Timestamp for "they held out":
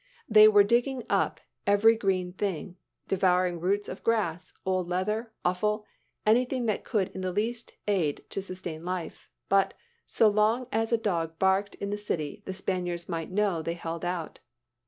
13.61-14.39